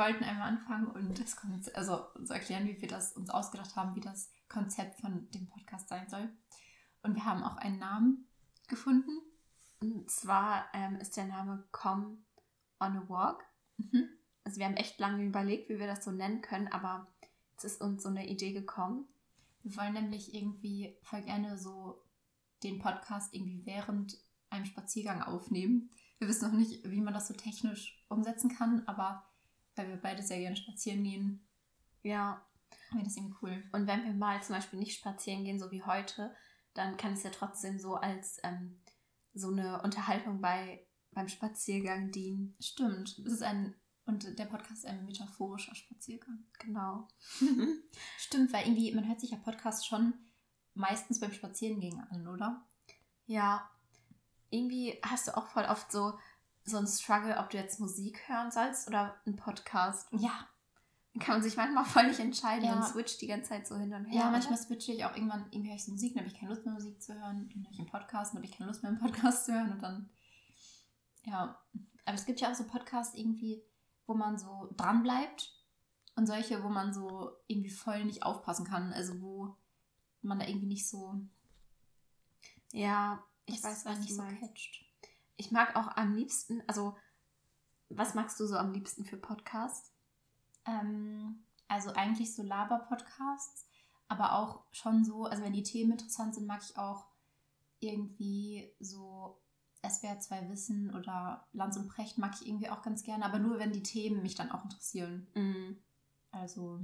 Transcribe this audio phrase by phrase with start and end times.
[0.00, 3.94] wollten einmal anfangen und das Konzept, also so erklären, wie wir das uns ausgedacht haben,
[3.94, 6.28] wie das Konzept von dem Podcast sein soll.
[7.02, 8.26] Und wir haben auch einen Namen
[8.66, 9.20] gefunden.
[9.80, 12.16] Und zwar ähm, ist der Name Come
[12.80, 13.44] on a Walk.
[13.76, 14.08] Mhm.
[14.42, 17.06] Also wir haben echt lange überlegt, wie wir das so nennen können, aber
[17.52, 19.06] jetzt ist uns so eine Idee gekommen.
[19.62, 22.02] Wir wollen nämlich irgendwie voll gerne so
[22.62, 25.90] den Podcast irgendwie während einem Spaziergang aufnehmen.
[26.18, 29.29] Wir wissen noch nicht, wie man das so technisch umsetzen kann, aber
[29.80, 31.46] weil wir beide sehr gerne spazieren gehen.
[32.02, 32.44] Ja.
[32.92, 33.62] Wäre das irgendwie cool.
[33.72, 36.34] Und wenn wir mal zum Beispiel nicht spazieren gehen, so wie heute,
[36.74, 38.80] dann kann es ja trotzdem so als ähm,
[39.32, 42.54] so eine Unterhaltung bei, beim Spaziergang dienen.
[42.60, 43.18] Stimmt.
[43.18, 43.74] Es ist ein,
[44.06, 46.44] und der Podcast ist ein metaphorischer Spaziergang.
[46.58, 47.08] Genau.
[48.18, 50.14] Stimmt, weil irgendwie, man hört sich ja Podcast schon
[50.74, 52.66] meistens beim Spazierengehen an, oder?
[53.26, 53.70] Ja.
[54.50, 56.18] Irgendwie hast du auch voll oft so,
[56.64, 60.08] so einen Struggle, ob du jetzt Musik hören sollst oder einen Podcast.
[60.12, 60.48] Ja,
[61.12, 62.76] dann kann man sich manchmal voll nicht entscheiden ja.
[62.76, 64.20] und switcht die ganze Zeit so hin und her.
[64.20, 66.52] Ja, manchmal switche ich auch irgendwann, irgendwie höre ich so Musik, dann habe ich keine
[66.52, 67.48] Lust mehr Musik zu hören.
[67.48, 69.72] Dann höre ich einen Podcast, dann habe ich keine Lust mehr einen Podcast zu hören
[69.72, 70.10] und dann,
[71.24, 71.60] ja.
[72.04, 73.62] Aber es gibt ja auch so Podcasts irgendwie,
[74.06, 75.52] wo man so dran bleibt
[76.16, 78.92] und solche, wo man so irgendwie voll nicht aufpassen kann.
[78.92, 79.56] Also wo
[80.22, 81.20] man da irgendwie nicht so.
[82.72, 84.89] Ja, ich weiß, was nicht so catcht.
[85.40, 86.98] Ich mag auch am liebsten, also
[87.88, 89.90] was magst du so am liebsten für Podcasts?
[90.66, 93.66] Ähm, also eigentlich so Laber-Podcasts,
[94.06, 97.06] aber auch schon so, also wenn die Themen interessant sind, mag ich auch
[97.78, 99.40] irgendwie so
[99.82, 103.58] SWR 2 Wissen oder Lanz und Precht mag ich irgendwie auch ganz gerne, aber nur
[103.58, 105.26] wenn die Themen mich dann auch interessieren.
[105.34, 105.78] Mhm.
[106.32, 106.80] Also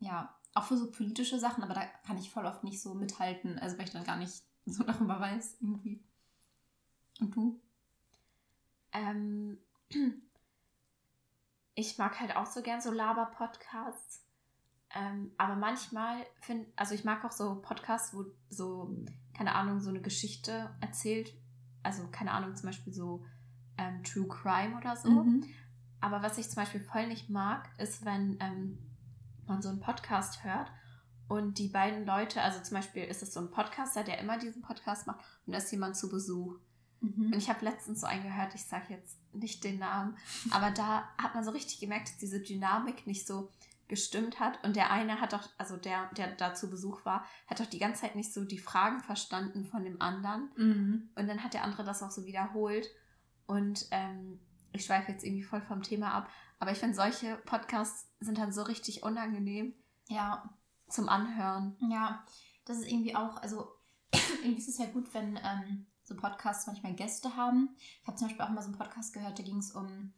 [0.00, 3.56] ja, auch für so politische Sachen, aber da kann ich voll oft nicht so mithalten,
[3.60, 6.02] also weil ich dann gar nicht so darüber weiß irgendwie.
[7.20, 7.60] Und du?
[8.94, 9.58] Ähm,
[11.74, 14.24] ich mag halt auch so gern so Laber-Podcasts.
[14.94, 18.96] Ähm, aber manchmal finde, also ich mag auch so Podcasts, wo so,
[19.36, 21.34] keine Ahnung, so eine Geschichte erzählt.
[21.82, 23.26] Also, keine Ahnung, zum Beispiel so
[23.76, 25.10] ähm, True Crime oder so.
[25.10, 25.44] Mhm.
[26.00, 28.78] Aber was ich zum Beispiel voll nicht mag, ist, wenn ähm,
[29.46, 30.70] man so einen Podcast hört
[31.28, 34.62] und die beiden Leute, also zum Beispiel ist es so ein Podcaster, der immer diesen
[34.62, 36.56] Podcast macht und da ist jemand zu Besuch.
[37.04, 37.26] Mhm.
[37.26, 40.16] Und ich habe letztens so einen gehört, ich sage jetzt nicht den Namen,
[40.50, 43.50] aber da hat man so richtig gemerkt, dass diese Dynamik nicht so
[43.88, 44.62] gestimmt hat.
[44.64, 47.78] Und der eine hat doch, also der, der da zu Besuch war, hat doch die
[47.78, 50.50] ganze Zeit nicht so die Fragen verstanden von dem anderen.
[50.56, 51.10] Mhm.
[51.14, 52.88] Und dann hat der andere das auch so wiederholt.
[53.46, 54.40] Und ähm,
[54.72, 56.30] ich schweife jetzt irgendwie voll vom Thema ab.
[56.58, 59.74] Aber ich finde, solche Podcasts sind dann so richtig unangenehm.
[60.08, 60.48] Ja.
[60.88, 61.76] Zum Anhören.
[61.90, 62.24] Ja,
[62.64, 63.68] das ist irgendwie auch, also
[64.12, 67.70] irgendwie ist es ja gut, wenn ähm, so Podcasts manchmal Gäste haben.
[68.00, 70.12] Ich habe zum Beispiel auch mal so einen Podcast gehört, da ging es um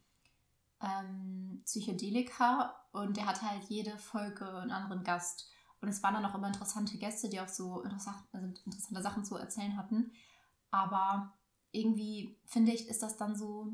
[0.81, 5.51] ähm, Psychedelika und der hatte halt jede Folge einen anderen Gast.
[5.81, 9.25] Und es waren dann auch immer interessante Gäste, die auch so interessant, also interessante Sachen
[9.25, 10.11] zu erzählen hatten.
[10.71, 11.33] Aber
[11.71, 13.73] irgendwie finde ich, ist das dann so.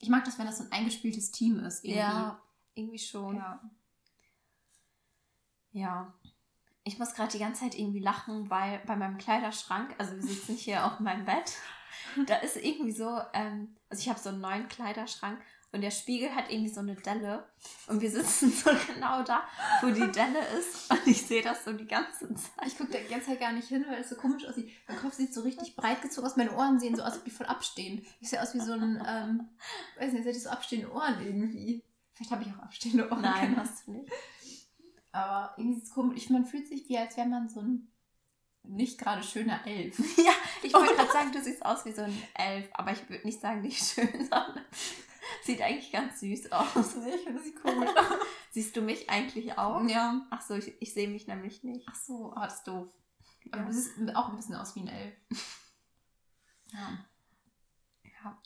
[0.00, 1.84] Ich mag das, wenn das so ein eingespieltes Team ist.
[1.84, 1.98] Irgendwie.
[1.98, 2.42] Ja,
[2.74, 3.36] irgendwie schon.
[3.36, 3.60] Ja.
[5.72, 6.12] Ja
[6.84, 10.56] ich muss gerade die ganze Zeit irgendwie lachen, weil bei meinem Kleiderschrank, also wir sitzen
[10.56, 11.56] hier auf meinem Bett,
[12.26, 15.40] da ist irgendwie so, ähm, also ich habe so einen neuen Kleiderschrank
[15.70, 17.48] und der Spiegel hat irgendwie so eine Delle
[17.86, 19.42] und wir sitzen so genau da,
[19.80, 22.66] wo die Delle ist und ich sehe das so die ganze Zeit.
[22.66, 24.70] Ich gucke da die ganze Zeit gar nicht hin, weil es so komisch aussieht.
[24.88, 27.46] Mein Kopf sieht so richtig breit gezogen aus, meine Ohren sehen so aus, wie voll
[27.46, 28.04] abstehen.
[28.20, 29.48] Ich sehe aus wie so ein, ähm,
[29.98, 31.82] weiß nicht, ich so abstehende Ohren irgendwie.
[32.12, 33.22] Vielleicht habe ich auch abstehende Ohren.
[33.22, 34.10] Nein, hast du nicht.
[35.12, 36.30] Aber irgendwie ist es komisch.
[36.30, 37.92] Man fühlt sich wie, als wäre man so ein
[38.64, 39.98] nicht gerade schöner Elf.
[40.18, 43.26] ja, ich wollte gerade sagen, du siehst aus wie so ein Elf, aber ich würde
[43.26, 44.64] nicht sagen, nicht schön, sondern
[45.42, 46.96] sieht eigentlich ganz süß aus.
[46.96, 47.90] Ich finde sie komisch.
[48.50, 49.82] Siehst du mich eigentlich auch?
[49.88, 50.26] Ja.
[50.30, 51.86] Ach so, ich, ich sehe mich nämlich nicht.
[51.90, 52.88] Ach so, oh, das ist doof.
[53.44, 53.52] Ja.
[53.54, 55.14] Aber du siehst auch ein bisschen aus wie ein Elf.
[56.72, 57.06] ja.
[58.22, 58.42] Ja.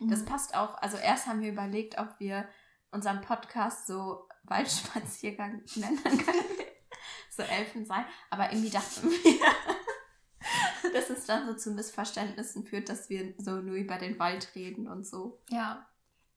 [0.00, 0.76] Das passt auch.
[0.78, 2.48] Also erst haben wir überlegt, ob wir
[2.90, 6.44] unseren Podcast so Waldspaziergang nennen können.
[7.30, 8.04] so Elfen sein.
[8.30, 13.76] Aber irgendwie dachten wir, dass es dann so zu Missverständnissen führt, dass wir so nur
[13.76, 15.40] über den Wald reden und so.
[15.50, 15.86] Ja.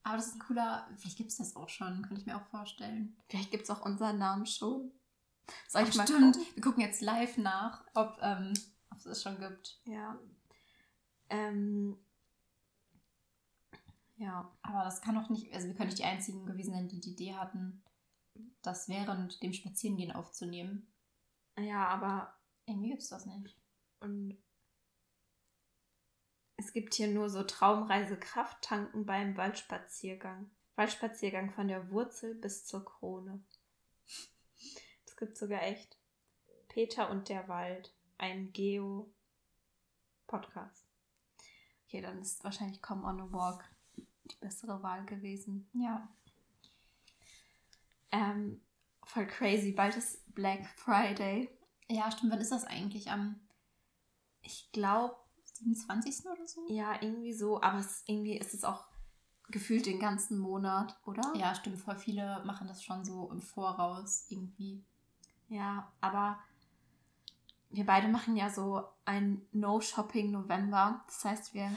[0.04, 0.90] Aber das ist ein cooler.
[0.98, 3.16] Vielleicht gibt es das auch schon, kann ich mir auch vorstellen.
[3.30, 4.92] Vielleicht gibt es auch unseren Namen schon.
[5.68, 6.36] Soll ich Ach, mal stimmt.
[6.36, 6.56] Gucken?
[6.56, 8.54] Wir gucken jetzt live nach, ob, ähm,
[8.96, 9.80] es es schon gibt.
[9.86, 10.18] Ja.
[11.30, 11.98] Ähm,
[14.18, 14.52] ja.
[14.62, 17.12] Aber das kann doch nicht, also wir können nicht die einzigen gewesen sein, die die
[17.12, 17.84] Idee hatten,
[18.62, 20.92] das während dem Spazierengehen aufzunehmen.
[21.58, 22.34] Ja, aber.
[22.66, 23.58] Irgendwie gibt es das nicht.
[24.00, 24.38] Und
[26.58, 30.52] es gibt hier nur so Traumreise Kraft tanken beim Waldspaziergang.
[30.76, 33.44] Waldspaziergang von der Wurzel bis zur Krone.
[35.06, 35.98] Das gibt sogar echt.
[36.70, 39.12] Peter und der Wald, ein Geo-Podcast.
[41.88, 43.66] Okay, dann ist wahrscheinlich Come on a Walk
[43.98, 45.68] die bessere Wahl gewesen.
[45.74, 46.08] Ja.
[48.12, 48.62] Ähm,
[49.04, 49.72] voll crazy.
[49.72, 51.50] Bald ist Black Friday.
[51.90, 52.32] Ja, stimmt.
[52.32, 53.10] Wann ist das eigentlich?
[53.12, 53.40] Am,
[54.42, 56.26] Ich glaube, 27.
[56.26, 56.66] oder so?
[56.70, 58.86] ja, irgendwie so, aber es, irgendwie ist es auch
[59.50, 61.22] gefühlt den ganzen Monat, oder?
[61.36, 61.78] Ja, stimmt.
[61.80, 64.84] Voll viele machen das schon so im Voraus irgendwie.
[65.50, 66.40] Ja, aber
[67.70, 71.04] wir beide machen ja so ein No-Shopping November.
[71.08, 71.70] Das heißt, wir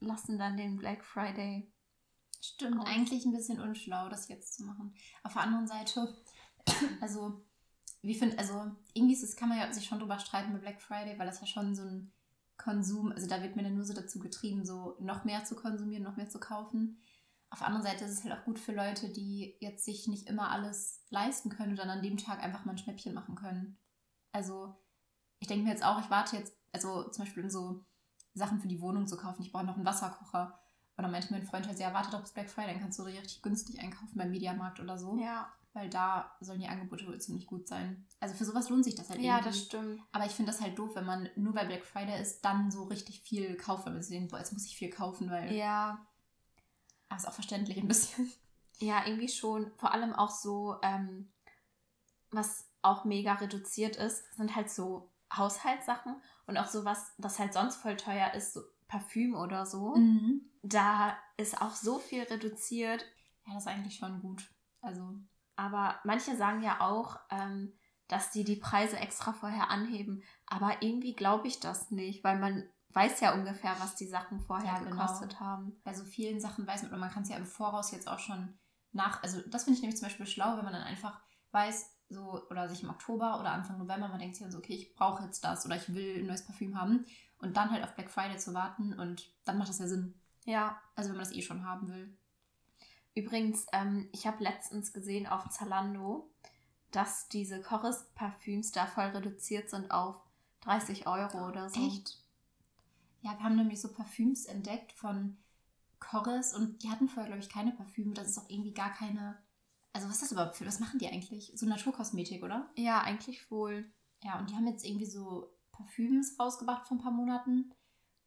[0.00, 1.70] lassen dann den Black Friday.
[2.40, 2.86] Stimmt, Aus.
[2.86, 4.94] eigentlich ein bisschen unschlau, das jetzt zu machen.
[5.22, 6.14] Auf der anderen Seite,
[7.00, 7.44] also,
[8.02, 10.80] wie finde, also, irgendwie ist es, kann man ja sich schon drüber streiten mit Black
[10.80, 12.12] Friday, weil das ja schon so ein
[12.56, 16.02] Konsum, also da wird mir dann nur so dazu getrieben, so noch mehr zu konsumieren,
[16.02, 17.00] noch mehr zu kaufen.
[17.50, 20.28] Auf der anderen Seite ist es halt auch gut für Leute, die jetzt sich nicht
[20.28, 23.78] immer alles leisten können und dann an dem Tag einfach mal ein Schnäppchen machen können.
[24.32, 24.76] Also,
[25.40, 27.84] ich denke mir jetzt auch, ich warte jetzt, also zum Beispiel um so
[28.34, 30.60] Sachen für die Wohnung zu kaufen, ich brauche noch einen Wasserkocher.
[31.00, 33.04] Und dann meinte mein Freund halt, ja, warte doch bis Black Friday, dann kannst du
[33.04, 35.16] richtig günstig einkaufen beim Mediamarkt oder so.
[35.18, 38.06] Ja, Weil da sollen die Angebote wohl ziemlich gut sein.
[38.20, 39.48] Also für sowas lohnt sich das halt ja irgendwie.
[39.48, 40.02] das stimmt.
[40.12, 42.82] Aber ich finde das halt doof, wenn man nur bei Black Friday ist, dann so
[42.82, 45.50] richtig viel kauft, weil man sich denkt, boah, jetzt muss ich viel kaufen, weil.
[45.54, 46.04] Ja,
[47.08, 48.30] Aber ist auch verständlich ein bisschen.
[48.78, 49.72] ja, irgendwie schon.
[49.78, 51.30] Vor allem auch so, ähm,
[52.30, 56.16] was auch mega reduziert ist, sind halt so Haushaltssachen
[56.46, 58.60] und auch sowas, was halt sonst voll teuer ist, so
[58.90, 59.94] Parfüm oder so.
[59.94, 60.50] Mhm.
[60.62, 63.04] Da ist auch so viel reduziert.
[63.46, 64.50] Ja, das ist eigentlich schon gut.
[64.82, 65.14] Also,
[65.56, 67.72] Aber manche sagen ja auch, ähm,
[68.08, 70.22] dass die die Preise extra vorher anheben.
[70.46, 74.72] Aber irgendwie glaube ich das nicht, weil man weiß ja ungefähr, was die Sachen vorher
[74.74, 74.90] Ja, genau.
[74.90, 75.72] gekostet haben.
[75.84, 78.18] bei so vielen Sachen weiß man, oder man kann es ja im Voraus jetzt auch
[78.18, 78.58] schon
[78.90, 79.22] nach.
[79.22, 81.20] Also, das finde ich nämlich zum Beispiel schlau, wenn man dann einfach
[81.52, 84.74] weiß, so, oder sich im Oktober oder Anfang November, man denkt sich dann so, okay,
[84.74, 87.06] ich brauche jetzt das oder ich will ein neues Parfüm haben.
[87.40, 90.14] Und dann halt auf Black Friday zu warten und dann macht das ja Sinn.
[90.44, 92.16] Ja, Also, wenn man das eh schon haben will.
[93.14, 96.30] übrigens, ähm, ich habe letztens gesehen auf Zalando,
[96.90, 100.20] dass diese Chorus-Parfüms da voll reduziert sind auf
[100.62, 101.80] 30 Euro oder so.
[101.86, 102.18] Echt?
[103.22, 105.36] Ja, wir haben nämlich so Parfüms entdeckt von
[105.98, 108.14] Corris und die hatten vorher, glaube ich, keine Parfüme.
[108.14, 109.36] Das ist auch irgendwie gar keine.
[109.92, 110.66] Also, was ist das überhaupt für?
[110.66, 111.52] Was machen die eigentlich?
[111.54, 112.70] So Naturkosmetik, oder?
[112.76, 113.90] Ja, eigentlich wohl.
[114.22, 117.72] Ja, und die haben jetzt irgendwie so Parfüms rausgebracht vor ein paar Monaten.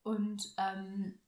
[0.04, 1.20] Und ähm,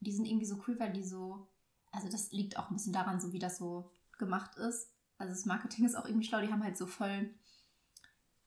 [0.00, 1.48] die sind irgendwie so cool, weil die so.
[1.90, 4.90] Also, das liegt auch ein bisschen daran, so wie das so gemacht ist.
[5.18, 6.40] Also, das Marketing ist auch irgendwie schlau.
[6.40, 7.34] Die haben halt so voll.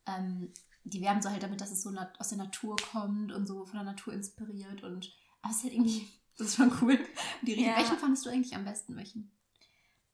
[0.05, 0.51] Ähm,
[0.83, 3.77] die werben so halt damit, dass es so aus der Natur kommt und so von
[3.77, 4.83] der Natur inspiriert.
[4.83, 5.13] Und.
[5.41, 6.07] Aber es ist halt irgendwie.
[6.37, 6.99] Das ist schon cool.
[7.43, 7.63] Die.
[7.63, 7.77] Ja.
[7.77, 8.97] Welchen fandest du eigentlich am besten?
[8.97, 9.31] Welchen?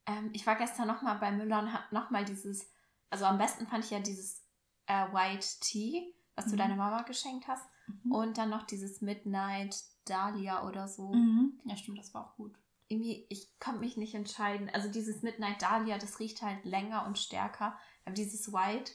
[0.05, 2.69] Ähm, ich war gestern nochmal bei Müller und habe nochmal dieses,
[3.09, 4.43] also am besten fand ich ja dieses
[4.87, 6.57] äh, White Tea, was du Mhm.
[6.57, 7.65] deiner Mama geschenkt hast.
[8.05, 9.75] Und Und dann noch dieses Midnight
[10.05, 11.13] Dahlia oder so.
[11.13, 11.59] mhm.
[11.65, 12.55] Ja, stimmt, das war auch gut.
[12.87, 14.69] Irgendwie, ich konnte mich nicht entscheiden.
[14.73, 17.77] Also dieses Midnight Dahlia, das riecht halt länger und stärker.
[18.05, 18.91] Aber dieses White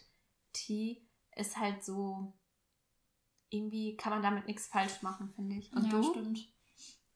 [0.52, 1.02] Tea
[1.34, 2.32] ist halt so,
[3.50, 5.72] irgendwie kann man damit nichts falsch machen, finde ich.
[5.72, 6.02] Und ja, du?
[6.02, 6.48] stimmt.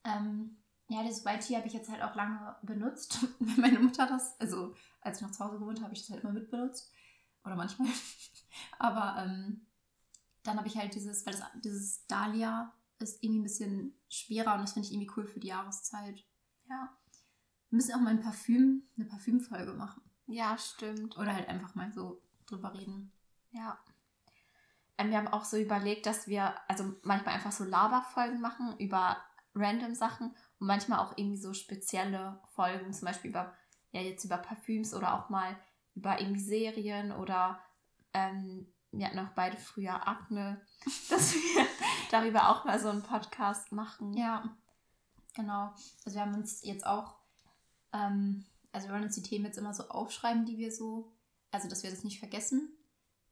[0.05, 0.57] Ähm,
[0.89, 3.19] ja, das White Tea habe ich jetzt halt auch lange benutzt.
[3.41, 6.11] Wenn meine Mutter das, also als ich noch zu Hause gewohnt habe, habe ich das
[6.11, 6.91] halt immer mitbenutzt.
[7.45, 7.89] Oder manchmal.
[8.79, 9.67] Aber ähm,
[10.43, 14.63] dann habe ich halt dieses, weil das, dieses Dahlia ist irgendwie ein bisschen schwerer und
[14.63, 16.25] das finde ich irgendwie cool für die Jahreszeit.
[16.69, 16.97] Ja.
[17.71, 20.03] Wir müssen auch mal ein Parfüm, eine Parfümfolge machen.
[20.27, 21.17] Ja, stimmt.
[21.19, 23.13] Oder halt einfach mal so drüber reden.
[23.53, 23.79] Ja.
[24.99, 29.17] Ähm, wir haben auch so überlegt, dass wir also manchmal einfach so Laberfolgen machen über
[29.55, 30.29] random Sachen
[30.59, 33.55] und manchmal auch irgendwie so spezielle Folgen, zum Beispiel über,
[33.93, 35.57] ja, jetzt über Parfüms oder auch mal
[35.95, 37.61] über irgendwie Serien oder
[38.13, 40.61] ähm, wir hatten auch beide früher Akne,
[41.11, 41.67] dass wir
[42.11, 44.15] darüber auch mal so einen Podcast machen.
[44.15, 44.57] Ja,
[45.35, 45.73] genau.
[46.05, 47.17] Also wir haben uns jetzt auch,
[47.93, 51.13] ähm, also wir wollen uns die Themen jetzt immer so aufschreiben, die wir so,
[51.51, 52.77] also dass wir das nicht vergessen.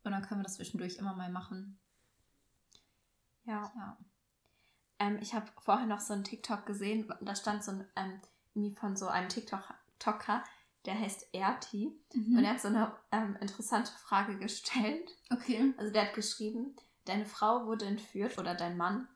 [0.04, 1.78] Und dann können wir das zwischendurch immer mal machen.
[3.44, 3.72] ja.
[3.74, 3.96] Ja.
[4.98, 7.86] Ähm, ich habe vorher noch so einen TikTok gesehen, da stand so ein,
[8.54, 10.42] ähm, von so einem TikToker,
[10.84, 11.92] der heißt Erti.
[12.14, 15.10] Und er hat so eine ähm, interessante Frage gestellt.
[15.30, 15.74] okay.
[15.76, 19.08] Also der hat geschrieben, deine Frau wurde entführt oder dein Mann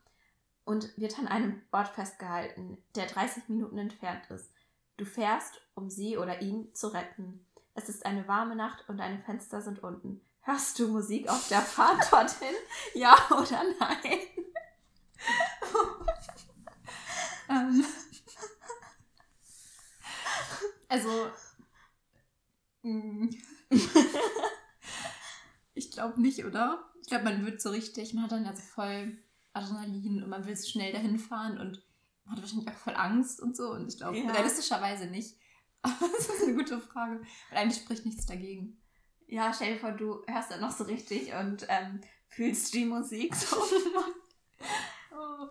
[0.65, 4.51] und wird an einem Ort festgehalten, der 30 Minuten entfernt ist.
[4.97, 7.45] Du fährst, um sie oder ihn zu retten.
[7.73, 10.21] Es ist eine warme Nacht und deine Fenster sind unten.
[10.41, 12.53] Hörst du Musik auf der Fahrt dorthin?
[12.93, 14.19] Ja oder nein?
[17.49, 17.85] Ähm.
[20.89, 21.09] Also.
[22.83, 23.29] Mm.
[25.73, 26.83] ich glaube nicht, oder?
[27.01, 29.17] Ich glaube, man wird so richtig, man hat dann ja so voll
[29.53, 31.81] Adrenalin und man will so schnell dahin fahren und
[32.25, 33.71] man hat wahrscheinlich auch voll Angst und so.
[33.71, 34.31] Und ich glaube, Ja.
[34.31, 35.35] realistischerweise nicht.
[35.81, 37.21] Aber das ist eine gute Frage.
[37.49, 38.81] Weil eigentlich spricht nichts dagegen.
[39.27, 43.35] Ja, stell dir vor, du hörst dann noch so richtig und ähm, fühlst die Musik
[43.35, 43.57] so.
[45.15, 45.47] Oh.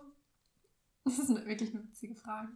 [1.05, 2.49] Das ist eine, wirklich eine witzige Frage.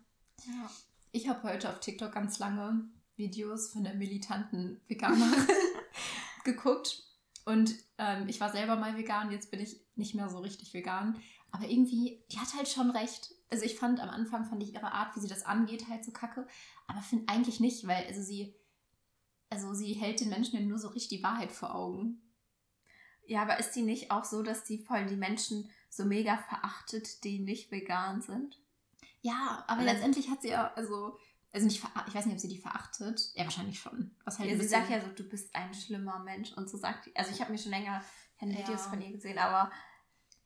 [0.45, 0.69] ja.
[1.11, 5.47] Ich habe heute auf TikTok ganz lange Videos von der militanten Veganerin
[6.43, 7.03] geguckt.
[7.45, 11.19] Und ähm, ich war selber mal vegan, jetzt bin ich nicht mehr so richtig vegan.
[11.51, 13.33] Aber irgendwie, die hat halt schon recht.
[13.49, 16.11] Also ich fand am Anfang, fand ich ihre Art, wie sie das angeht, halt so
[16.11, 16.45] kacke.
[16.87, 18.53] Aber finde eigentlich nicht, weil also sie,
[19.49, 22.21] also sie hält den Menschen ja nur so richtig die Wahrheit vor Augen.
[23.25, 27.23] ja, aber ist die nicht auch so, dass die voll die Menschen so mega verachtet,
[27.23, 28.59] die nicht vegan sind?
[29.21, 31.17] Ja, aber letztendlich hat sie ja, also,
[31.53, 33.31] also nicht, ich weiß nicht, ob sie die verachtet.
[33.33, 34.15] Ja, wahrscheinlich schon.
[34.25, 37.05] Was halt Ja, sie sagt ja so, du bist ein schlimmer Mensch und so sagt
[37.07, 37.15] die.
[37.15, 38.03] Also ich habe mir schon länger
[38.39, 38.59] keine Ja.
[38.59, 39.71] Videos von ihr gesehen, aber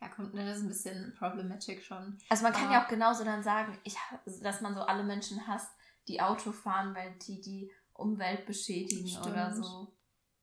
[0.01, 2.17] Ja, kommt, das ist ein bisschen problematic schon.
[2.29, 3.95] also man kann Aber- ja auch genauso dann sagen, ich,
[4.41, 5.69] dass man so alle Menschen hasst,
[6.07, 9.27] die Auto fahren, weil die die Umwelt beschädigen Stimmt.
[9.27, 9.93] oder so.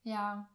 [0.04, 0.48] Ja.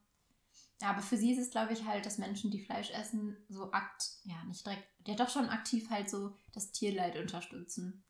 [0.82, 3.72] Ja, aber für sie ist es, glaube ich, halt, dass Menschen, die Fleisch essen, so
[3.72, 8.04] akt, ja, nicht direkt, ja doch schon aktiv halt so das Tierleid unterstützen.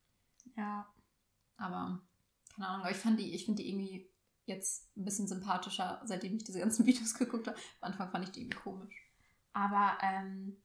[0.56, 0.88] Ja.
[1.58, 2.02] Aber,
[2.56, 4.10] keine Ahnung, aber ich fand die, ich finde die irgendwie
[4.46, 7.58] jetzt ein bisschen sympathischer, seitdem ich diese ganzen Videos geguckt habe.
[7.82, 8.96] Am Anfang fand ich die irgendwie komisch.
[9.54, 10.58] Aber ähm,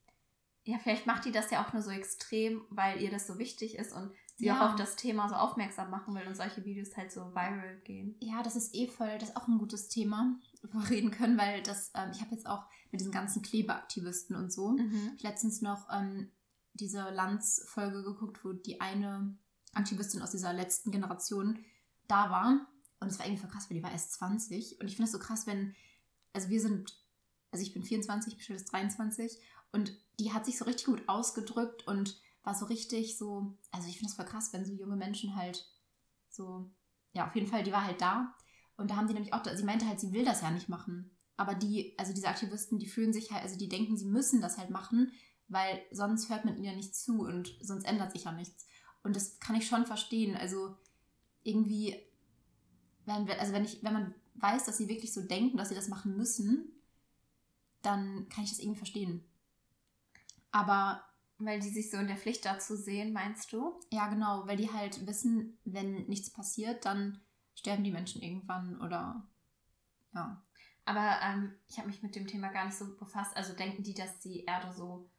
[0.63, 3.75] ja, vielleicht macht die das ja auch nur so extrem, weil ihr das so wichtig
[3.77, 4.57] ist und sie Ja.
[4.59, 8.15] auch auf das Thema so aufmerksam machen will und solche Videos halt so viral gehen.
[8.19, 11.37] Ja, das ist eh voll, das ist auch ein gutes Thema, worüber wir reden können,
[11.37, 15.17] weil das, ähm, ich habe jetzt auch mit diesen ganzen Klebeaktivisten und so, Mhm.
[15.21, 16.31] letztens noch ähm,
[16.73, 19.37] diese Lanz-Folge geguckt, wo die eine
[19.73, 21.63] Aktivistin aus dieser letzten Generation
[22.07, 22.67] da war.
[22.99, 24.79] Und es war irgendwie voll krass, weil die war erst 20.
[24.81, 25.75] Und ich finde es so krass, wenn,
[26.33, 26.97] also wir sind,
[27.51, 29.39] also ich bin 24, Michelle ist 23.
[29.71, 33.97] Und die hat sich so richtig gut ausgedrückt und war so richtig so, also ich
[33.97, 35.65] finde es voll krass, wenn so junge Menschen halt
[36.29, 36.69] so,
[37.13, 38.35] ja, auf jeden Fall, die war halt da.
[38.77, 41.11] Und da haben die nämlich auch, sie meinte halt, sie will das ja nicht machen.
[41.37, 44.57] Aber die, also diese Aktivisten, die fühlen sich halt, also die denken, sie müssen das
[44.57, 45.11] halt machen,
[45.47, 48.67] weil sonst hört man ihnen ja nicht zu und sonst ändert sich ja nichts.
[49.03, 50.35] Und das kann ich schon verstehen.
[50.35, 50.77] Also
[51.43, 51.97] irgendwie,
[53.05, 55.75] wenn, wir- also wenn ich, wenn man weiß, dass sie wirklich so denken, dass sie
[55.75, 56.71] das machen müssen,
[57.81, 59.23] dann kann ich das irgendwie verstehen.
[60.51, 61.03] Aber
[61.39, 63.79] Weil die sich so in der Pflicht dazu sehen, meinst du?
[63.91, 67.19] ja, genau, weil die halt wissen, wenn nichts passiert, dann
[67.55, 69.27] sterben die Menschen irgendwann oder
[70.13, 70.43] ja.
[70.85, 73.35] Aber ähm, ich habe mich mit dem Thema gar nicht so befasst.
[73.37, 75.09] Also denken die, dass die Erde so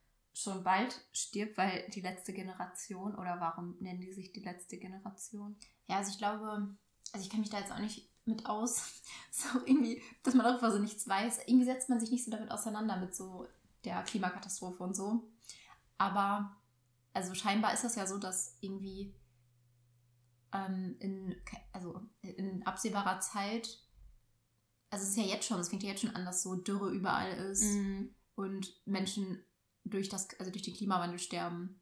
[0.43, 5.57] schon bald stirbt, weil die letzte Generation oder warum nennen die sich die letzte Generation?
[5.87, 6.77] Ja, also ich glaube,
[7.13, 9.03] also ich kenne mich da jetzt auch nicht mit aus.
[9.33, 11.41] So irgendwie, dass man darüber so nichts weiß.
[11.47, 13.47] Irgendwie setzt man sich nicht so damit auseinander mit so
[13.85, 15.31] der Klimakatastrophe und so.
[15.99, 16.57] Aber
[17.13, 19.15] also scheinbar ist das ja so, dass irgendwie
[20.53, 21.37] ähm, in,
[21.73, 23.79] also in absehbarer Zeit,
[24.91, 26.91] also es ist ja jetzt schon, es fängt ja jetzt schon an, dass so Dürre
[26.91, 28.15] überall ist Mhm.
[28.35, 29.45] und Menschen
[29.91, 31.81] durch das, also durch den Klimawandel sterben.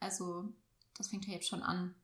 [0.00, 0.52] Also
[0.96, 1.94] das fängt ja jetzt schon an.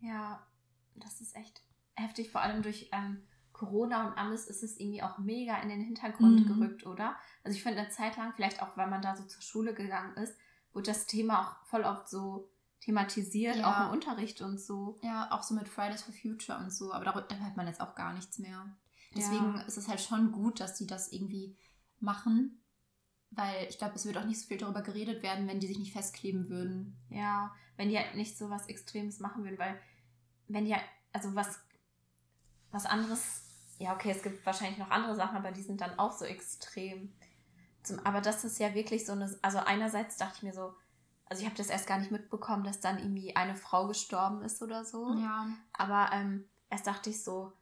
[0.00, 0.46] Ja,
[0.94, 1.62] das ist echt
[1.94, 2.30] heftig.
[2.30, 6.40] Vor allem durch ähm, Corona und alles ist es irgendwie auch mega in den Hintergrund
[6.40, 6.46] Mhm.
[6.46, 7.16] gerückt, oder?
[7.42, 10.16] Also ich finde eine Zeit lang, vielleicht auch weil man da so zur Schule gegangen
[10.16, 10.36] ist,
[10.72, 13.66] wurde das Thema auch voll oft so thematisiert, Ja.
[13.66, 14.98] auch im Unterricht und so.
[15.02, 17.80] Ja, auch so mit Fridays for Future und so, aber da, da hört man jetzt
[17.80, 18.76] auch gar nichts mehr.
[19.16, 19.62] Deswegen Ja.
[19.62, 21.56] ist es halt schon gut, dass die das irgendwie
[21.98, 22.60] machen,
[23.36, 25.78] weil ich glaube, es wird auch nicht so viel darüber geredet werden, wenn die sich
[25.78, 26.96] nicht festkleben würden.
[27.10, 29.78] Ja, wenn die halt nicht so was Extremes machen würden, weil
[30.48, 30.74] wenn die,
[31.12, 31.60] also was,
[32.70, 33.42] was anderes,
[33.78, 37.12] ja, okay, es gibt wahrscheinlich noch andere Sachen, aber die sind dann auch so extrem.
[37.82, 40.74] Zum, aber das ist ja wirklich so eine, also einerseits dachte ich mir so,
[41.26, 44.62] also ich habe das erst gar nicht mitbekommen, dass dann irgendwie eine Frau gestorben ist
[44.62, 45.12] oder so.
[45.14, 45.48] Ja.
[45.72, 47.52] Aber ähm, erst dachte ich so,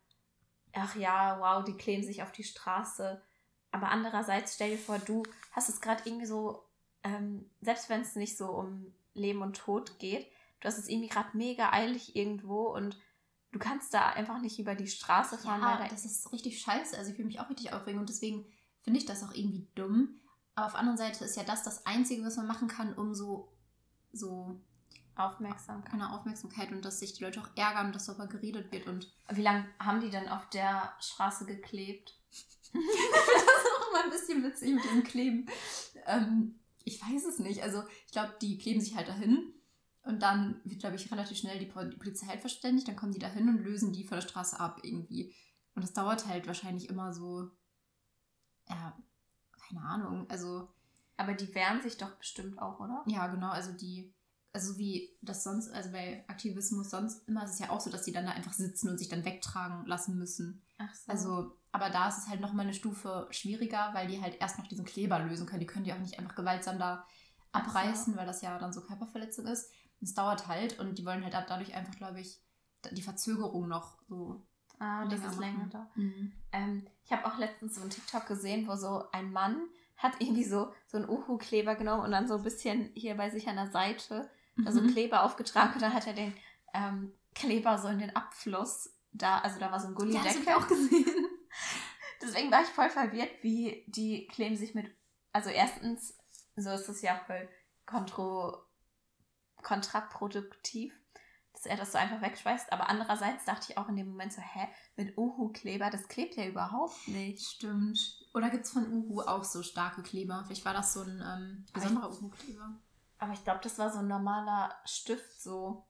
[0.72, 3.20] ach ja, wow, die kleben sich auf die Straße.
[3.74, 6.62] Aber andererseits stell dir vor, du hast es gerade irgendwie so,
[7.02, 10.28] ähm, selbst wenn es nicht so um Leben und Tod geht,
[10.60, 12.96] du hast es irgendwie gerade mega eilig irgendwo und
[13.50, 16.60] du kannst da einfach nicht über die Straße fahren, Ja, weil da das ist richtig
[16.60, 16.96] scheiße.
[16.96, 18.46] Also ich fühle mich auch richtig aufregen und deswegen
[18.82, 20.20] finde ich das auch irgendwie dumm.
[20.54, 23.12] Aber auf der anderen Seite ist ja das das Einzige, was man machen kann, um
[23.12, 23.52] so,
[24.12, 24.60] so
[25.16, 25.90] Aufmerksamkeit.
[25.90, 29.42] keine Aufmerksamkeit und dass sich die Leute auch ärgern, dass darüber geredet wird und Wie
[29.42, 32.14] lange haben die denn auf der Straße geklebt?
[32.74, 35.46] Das ist auch immer ein bisschen witzig mit dem Kleben.
[36.06, 37.62] Ähm, ich weiß es nicht.
[37.62, 39.52] Also ich glaube, die kleben sich halt dahin.
[40.02, 42.86] Und dann wird, glaube ich, relativ schnell die, die Polizei halt verständigt.
[42.86, 45.34] Dann kommen die da hin und lösen die von der Straße ab irgendwie.
[45.74, 47.50] Und das dauert halt wahrscheinlich immer so,
[48.68, 48.96] ja,
[49.68, 50.28] keine Ahnung.
[50.28, 50.68] Also.
[51.16, 53.04] Aber die wehren sich doch bestimmt auch, oder?
[53.06, 53.50] Ja, genau.
[53.50, 54.12] Also die,
[54.52, 58.02] also wie das sonst, also bei Aktivismus sonst immer ist es ja auch so, dass
[58.02, 60.62] die dann da einfach sitzen und sich dann wegtragen lassen müssen.
[60.78, 61.12] Ach so.
[61.12, 64.68] Also, aber da ist es halt nochmal eine Stufe schwieriger, weil die halt erst noch
[64.68, 65.58] diesen Kleber lösen können.
[65.58, 67.04] Die können die auch nicht einfach gewaltsam da
[67.50, 68.18] abreißen, so.
[68.18, 69.72] weil das ja dann so Körperverletzung ist.
[70.00, 72.40] Es dauert halt und die wollen halt dadurch einfach, glaube ich,
[72.92, 74.46] die Verzögerung noch so.
[74.78, 75.90] Ah, das ist länger da.
[75.96, 76.32] Mhm.
[76.52, 79.56] Ähm, ich habe auch letztens so einen TikTok gesehen, wo so ein Mann
[79.96, 83.48] hat irgendwie so, so einen Uhu-Kleber genommen und dann so ein bisschen hier bei sich
[83.48, 84.70] an der Seite mhm.
[84.70, 86.34] so Kleber aufgetragen und dann hat er den
[86.72, 90.24] ähm, Kleber so in den Abfluss da, also da war so ein Gullideckel.
[90.24, 91.26] Ja, das habe ich auch gesehen.
[92.22, 94.90] Deswegen war ich voll verwirrt, wie die kleben sich mit,
[95.32, 96.16] also erstens,
[96.56, 97.48] so ist es ja voll
[97.86, 98.56] kontro,
[99.62, 100.94] kontraproduktiv,
[101.52, 102.72] dass er das so einfach wegschweißt.
[102.72, 106.46] Aber andererseits dachte ich auch in dem Moment so, hä, mit Uhu-Kleber, das klebt ja
[106.46, 107.44] überhaupt nicht.
[107.44, 107.98] Stimmt.
[108.32, 110.44] Oder gibt es von Uhu auch so starke Kleber?
[110.46, 112.80] Vielleicht war das so ein ähm, besonderer Uhu-Kleber.
[113.18, 115.86] Aber ich glaube, das war so ein normaler Stift, so.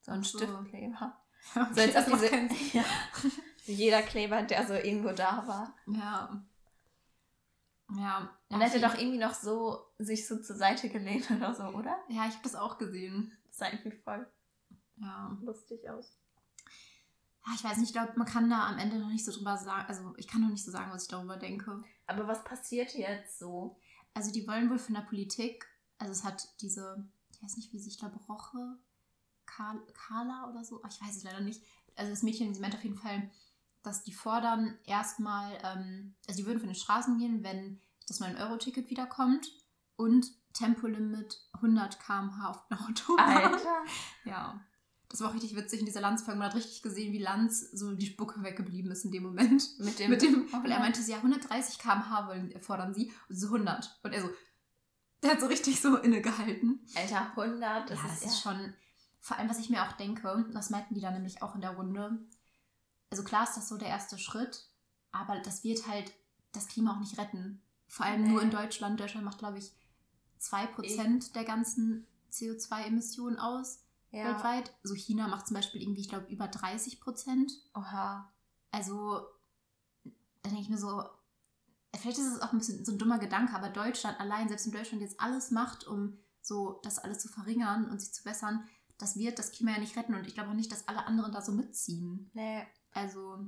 [0.00, 0.38] So ein so.
[0.38, 1.16] Stiftkleber.
[1.56, 2.84] Okay, so jetzt diese, ja,
[3.72, 5.74] jeder Kleber, der so irgendwo da war.
[5.86, 6.44] Ja.
[7.96, 8.30] Ja.
[8.48, 11.98] Dann hätte doch irgendwie noch so sich so zur Seite gelehnt oder so, oder?
[12.08, 13.36] Ja, ich habe das auch gesehen.
[13.48, 14.30] Das sah irgendwie voll
[14.96, 15.36] ja.
[15.42, 16.16] lustig aus.
[17.46, 19.56] Ja, ich weiß nicht, ich glaube, man kann da am Ende noch nicht so drüber
[19.56, 21.82] sagen, also ich kann noch nicht so sagen, was ich darüber denke.
[22.06, 23.78] Aber was passiert jetzt so?
[24.14, 25.66] Also die wollen wohl von der Politik,
[25.98, 28.78] also es hat diese, ich weiß nicht, wie sie, ich glaube, Roche,
[29.46, 31.62] Carla oder so, ich weiß es leider nicht.
[31.96, 33.30] Also das Mädchen, sie meint auf jeden Fall,
[33.82, 38.90] dass die fordern erstmal, ähm, also die würden von den Straßen gehen, wenn das 9-Euro-Ticket
[38.90, 39.50] wiederkommt
[39.96, 43.54] und Tempolimit 100 km/h auf den Autobahn.
[43.54, 43.84] Alter!
[44.24, 44.60] Ja.
[45.08, 46.38] Das war auch richtig witzig in dieser Lanz-Folge.
[46.38, 49.64] Man hat richtig gesehen, wie Lanz so die Spucke weggeblieben ist in dem Moment.
[49.80, 53.98] Mit dem, Mit dem weil er meinte, ja, 130 km/h fordern sie und so 100.
[54.04, 54.30] Und er so,
[55.22, 56.86] der hat so richtig so innegehalten.
[56.94, 58.72] Alter, 100, das, ja, ist, das ist schon,
[59.18, 61.72] vor allem, was ich mir auch denke, das meinten die dann nämlich auch in der
[61.72, 62.24] Runde,
[63.10, 64.66] also klar ist das so der erste Schritt,
[65.12, 66.12] aber das wird halt
[66.52, 67.62] das Klima auch nicht retten.
[67.88, 68.28] Vor allem nee.
[68.28, 69.00] nur in Deutschland.
[69.00, 69.72] Deutschland macht, glaube ich,
[70.40, 71.32] 2% ich.
[71.32, 74.24] der ganzen CO2-Emissionen aus ja.
[74.24, 74.72] weltweit.
[74.82, 78.32] So China macht zum Beispiel irgendwie, ich glaube, über 30% Oha.
[78.70, 79.20] Also,
[80.04, 81.02] da denke ich mir so,
[81.96, 84.72] vielleicht ist es auch ein bisschen so ein dummer Gedanke, aber Deutschland allein, selbst wenn
[84.72, 88.64] Deutschland jetzt alles macht, um so das alles zu verringern und sich zu bessern,
[88.98, 91.32] das wird das Klima ja nicht retten und ich glaube auch nicht, dass alle anderen
[91.32, 92.30] da so mitziehen.
[92.34, 92.66] Nee.
[92.92, 93.38] Also,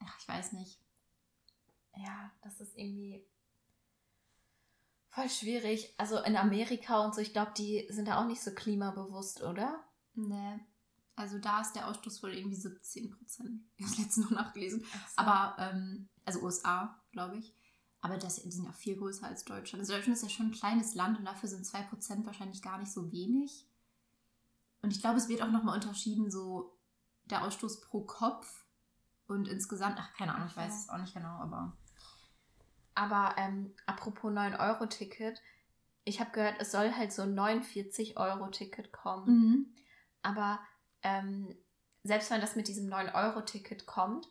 [0.00, 0.80] ach, ich weiß nicht.
[1.96, 3.24] Ja, das ist irgendwie
[5.08, 5.94] voll schwierig.
[5.96, 9.82] Also in Amerika und so, ich glaube, die sind da auch nicht so klimabewusst, oder?
[10.14, 10.60] Nee.
[11.16, 13.62] Also da ist der Ausstoß wohl irgendwie 17 Prozent.
[13.76, 14.80] Ich habe es letztens noch nachgelesen.
[14.80, 14.86] So.
[15.16, 17.54] Aber, ähm, also USA, glaube ich.
[18.02, 19.80] Aber das, die sind ja viel größer als Deutschland.
[19.80, 22.92] Also Deutschland ist ja schon ein kleines Land und dafür sind 2% wahrscheinlich gar nicht
[22.92, 23.66] so wenig.
[24.82, 26.78] Und ich glaube, es wird auch nochmal unterschieden, so
[27.24, 28.65] der Ausstoß pro Kopf
[29.28, 31.76] und insgesamt, ach, keine Ahnung, ich weiß es auch nicht genau, aber.
[32.94, 35.42] Aber ähm, apropos 9-Euro-Ticket,
[36.04, 39.26] ich habe gehört, es soll halt so ein 49-Euro-Ticket kommen.
[39.26, 39.74] Mhm.
[40.22, 40.60] Aber
[41.02, 41.54] ähm,
[42.04, 44.28] selbst wenn das mit diesem 9-Euro-Ticket kommt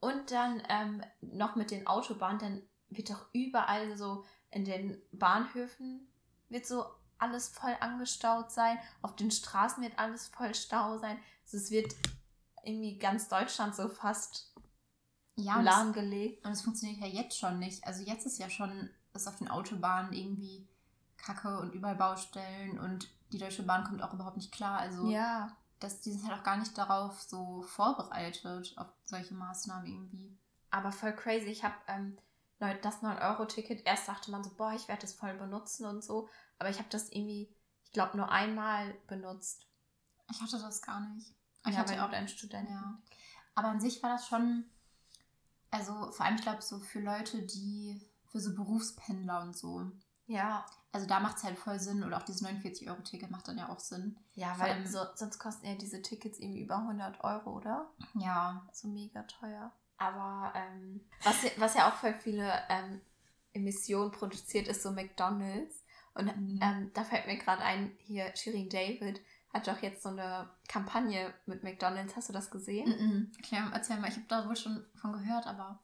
[0.00, 6.06] und dann ähm, noch mit den Autobahnen, dann wird doch überall so in den Bahnhöfen
[6.48, 6.86] wird so
[7.18, 8.78] alles voll angestaut sein.
[9.02, 11.18] Auf den Straßen wird alles voll Stau sein.
[11.44, 11.94] Also es wird
[12.66, 14.54] irgendwie ganz Deutschland so fast
[15.36, 16.44] ja, lahmgelegt.
[16.44, 17.86] Und es funktioniert ja jetzt schon nicht.
[17.86, 20.68] Also jetzt ist ja schon, ist auf den Autobahnen irgendwie
[21.16, 24.78] Kacke und überall Baustellen und die Deutsche Bahn kommt auch überhaupt nicht klar.
[24.78, 25.56] Also ja.
[25.80, 30.38] das, die sind halt auch gar nicht darauf so vorbereitet, auf solche Maßnahmen irgendwie.
[30.70, 31.46] Aber voll crazy.
[31.46, 32.16] Ich habe ähm,
[32.58, 36.28] das 9-Euro-Ticket, erst dachte man so, boah, ich werde das voll benutzen und so.
[36.58, 39.66] Aber ich habe das irgendwie, ich glaube, nur einmal benutzt.
[40.30, 41.34] Ich hatte das gar nicht.
[41.66, 42.72] Ich ja, hatte auch einen Studenten.
[42.72, 42.98] Ja.
[43.54, 44.64] Aber an sich war das schon,
[45.70, 48.00] also vor allem, ich glaube, so für Leute, die,
[48.30, 49.90] für so Berufspendler und so.
[50.26, 50.64] Ja.
[50.92, 53.80] Also da macht es halt voll Sinn oder auch dieses 49-Euro-Ticket macht dann ja auch
[53.80, 54.16] Sinn.
[54.34, 57.90] Ja, weil allem, so, sonst kosten ja diese Tickets irgendwie über 100 Euro, oder?
[58.14, 58.66] Ja.
[58.72, 59.72] So mega teuer.
[59.96, 63.00] Aber ähm, was, was ja auch voll viele ähm,
[63.52, 65.84] Emissionen produziert, ist so McDonalds.
[66.14, 66.60] Und mhm.
[66.62, 69.20] ähm, da fällt mir gerade ein, hier Shirin David
[69.54, 72.16] hat doch jetzt so eine Kampagne mit McDonalds.
[72.16, 72.88] Hast du das gesehen?
[72.88, 73.32] Mhm.
[73.42, 74.08] Klar, erzähl mal.
[74.08, 75.80] Ich habe da wohl schon von gehört, aber...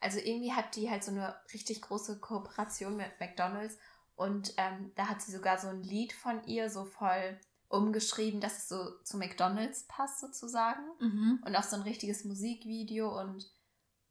[0.00, 3.78] Also irgendwie hat die halt so eine richtig große Kooperation mit McDonalds
[4.16, 8.58] und ähm, da hat sie sogar so ein Lied von ihr, so voll umgeschrieben, dass
[8.58, 10.82] es so zu McDonalds passt sozusagen.
[11.00, 11.42] Mhm.
[11.44, 13.50] Und auch so ein richtiges Musikvideo und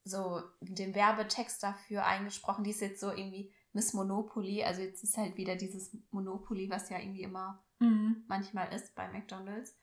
[0.04, 2.64] so den Werbetext dafür eingesprochen.
[2.64, 4.64] Die ist jetzt so irgendwie Miss Monopoly.
[4.64, 8.24] Also jetzt ist halt wieder dieses Monopoly, was ja irgendwie immer Mhm.
[8.28, 9.76] manchmal ist bei McDonalds.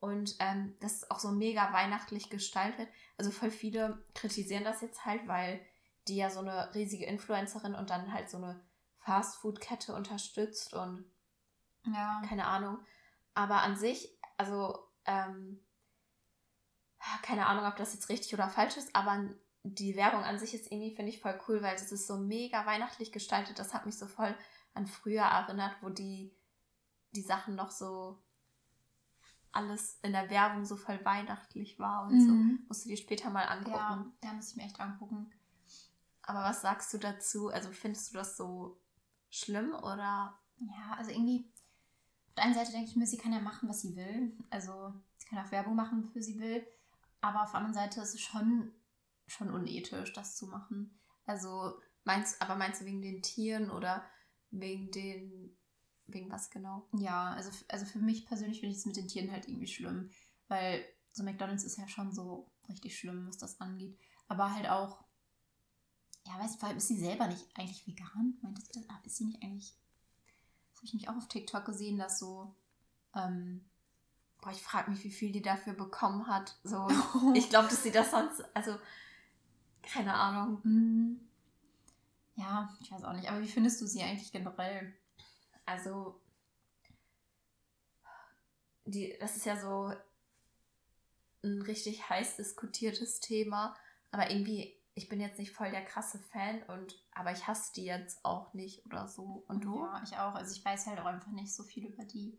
[0.00, 2.88] Und ähm, das ist auch so mega weihnachtlich gestaltet.
[3.18, 5.60] Also voll viele kritisieren das jetzt halt, weil
[6.08, 8.60] die ja so eine riesige Influencerin und dann halt so eine
[9.00, 11.04] Fastfood-Kette unterstützt und
[11.84, 12.22] Ja.
[12.28, 12.78] keine Ahnung.
[13.34, 15.60] Aber an sich, also ähm,
[17.22, 19.24] keine Ahnung, ob das jetzt richtig oder falsch ist, aber
[19.64, 22.66] die Werbung an sich ist irgendwie, finde ich, voll cool, weil das ist so mega
[22.66, 23.58] weihnachtlich gestaltet.
[23.58, 24.34] Das hat mich so voll
[24.74, 26.34] an früher erinnert, wo die,
[27.14, 28.20] die Sachen noch so
[29.52, 32.32] alles in der Werbung so voll weihnachtlich war und so.
[32.32, 32.64] Mhm.
[32.68, 34.12] Musst du dir später mal angucken.
[34.22, 35.30] Ja, ja, muss ich mir echt angucken.
[36.22, 37.48] Aber was sagst du dazu?
[37.48, 38.80] Also findest du das so
[39.30, 40.38] schlimm oder?
[40.58, 41.50] Ja, also irgendwie,
[42.28, 44.36] auf der einen Seite denke ich mir, sie kann ja machen, was sie will.
[44.50, 46.66] Also sie kann auch Werbung machen, wofür sie will.
[47.20, 48.72] Aber auf der anderen Seite ist es schon,
[49.32, 50.98] schon unethisch, das zu machen.
[51.26, 54.04] Also, Meinst, aber meinst du wegen den Tieren oder
[54.50, 55.56] wegen den,
[56.06, 56.88] wegen was genau?
[56.94, 60.10] ja, also, also für mich persönlich finde ich es mit den Tieren halt irgendwie schlimm.
[60.48, 63.96] Weil so McDonalds ist ja schon so richtig schlimm, was das angeht.
[64.26, 65.04] Aber halt auch,
[66.26, 68.38] ja, weiß ich, vor allem ist sie selber nicht eigentlich vegan?
[68.42, 68.90] Meintest du das?
[68.90, 69.76] Ah, ist sie nicht eigentlich.
[70.70, 72.54] Das habe ich nämlich auch auf TikTok gesehen, dass so.
[73.14, 73.64] Ähm,
[74.40, 76.58] Boah, ich frage mich, wie viel die dafür bekommen hat.
[76.64, 76.88] So,
[77.34, 78.76] ich glaube, dass sie das sonst, also,
[79.82, 80.60] keine Ahnung.
[80.64, 81.20] Mm,
[82.36, 83.28] Ja, ich weiß auch nicht.
[83.28, 84.94] Aber wie findest du sie eigentlich generell?
[85.66, 86.20] Also,
[88.84, 89.92] die, das ist ja so
[91.44, 93.76] ein richtig heiß diskutiertes Thema.
[94.10, 97.84] Aber irgendwie, ich bin jetzt nicht voll der krasse Fan und, aber ich hasse die
[97.84, 99.44] jetzt auch nicht oder so.
[99.48, 99.84] Und du?
[99.84, 100.34] Ja, ich auch.
[100.34, 102.38] Also ich weiß halt auch einfach nicht so viel über die.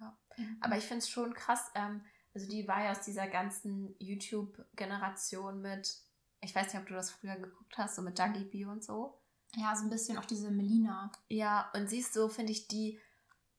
[0.00, 0.16] Ja.
[0.36, 0.56] Mhm.
[0.60, 1.70] Aber ich finde es schon krass.
[1.74, 5.94] Ähm, also die war ja aus dieser ganzen YouTube-Generation mit,
[6.42, 9.18] ich weiß nicht, ob du das früher geguckt hast, so mit Dagi B und so.
[9.54, 11.10] Ja, so ein bisschen auch diese Melina.
[11.28, 12.98] Ja, und sie ist so, finde ich, die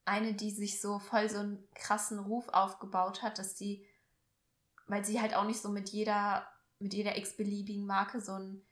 [0.04, 3.86] eine, die sich so voll so einen krassen Ruf aufgebaut hat, dass sie,
[4.86, 6.46] weil sie halt auch nicht so mit jeder,
[6.78, 8.66] mit jeder x-beliebigen Marke so ein,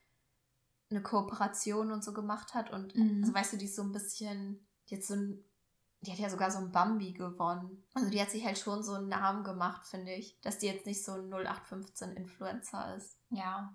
[0.91, 2.71] eine Kooperation und so gemacht hat.
[2.71, 3.23] Und Mhm.
[3.23, 5.43] also weißt du, die ist so ein bisschen, hat so ein,
[6.03, 7.83] die hat ja sogar so ein Bambi gewonnen.
[7.95, 10.85] Also die hat sich halt schon so einen Namen gemacht, finde ich, dass die jetzt
[10.85, 13.17] nicht so ein 0815-Influencer ist.
[13.31, 13.75] Ja.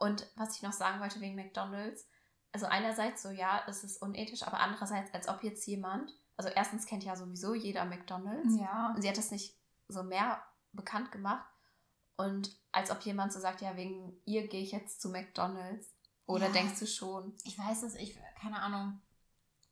[0.00, 2.08] Und was ich noch sagen wollte wegen McDonalds,
[2.52, 6.86] also einerseits so, ja, es ist unethisch, aber andererseits, als ob jetzt jemand, also erstens
[6.86, 8.92] kennt ja sowieso jeder McDonalds Ja.
[8.96, 9.56] und sie hat das nicht
[9.88, 11.46] so mehr bekannt gemacht
[12.16, 15.94] und als ob jemand so sagt, ja, wegen ihr gehe ich jetzt zu McDonalds.
[16.26, 16.52] Oder Ja.
[16.52, 17.34] denkst du schon?
[17.44, 19.00] Ich weiß es, ich, keine Ahnung.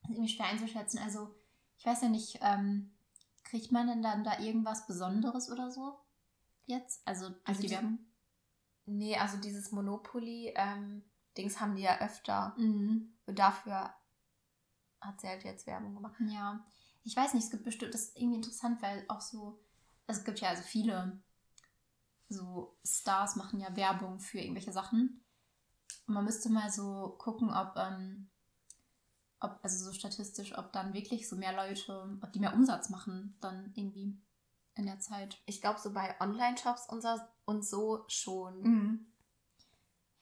[0.02, 0.98] Das ist irgendwie schwer einzuschätzen.
[0.98, 1.34] Also,
[1.78, 2.92] ich weiß ja nicht, ähm,
[3.44, 5.98] kriegt man denn dann da irgendwas Besonderes oder so?
[6.66, 7.00] Jetzt?
[7.06, 7.98] Also durch Also die die- Werbung?
[8.88, 12.55] Nee, also dieses Monopoly-Dings haben die ja öfter.
[12.57, 13.12] Mhm.
[13.27, 13.92] Und dafür
[15.01, 16.16] hat sie halt jetzt Werbung gemacht.
[16.20, 16.64] Ja,
[17.05, 19.61] ich weiß nicht, es gibt bestimmt, das ist irgendwie interessant, weil auch so,
[20.07, 21.20] also es gibt ja also viele
[22.31, 25.22] so Stars machen ja Werbung für irgendwelche Sachen.
[26.07, 28.31] Und man müsste mal so gucken, ob, ähm,
[29.40, 33.37] ob, also so statistisch, ob dann wirklich so mehr Leute, ob die mehr Umsatz machen,
[33.40, 34.18] dann irgendwie
[34.78, 35.40] in der Zeit.
[35.46, 37.08] Ich glaube, so bei Online-Shops und so,
[37.44, 38.62] und so schon.
[38.62, 39.06] Mhm.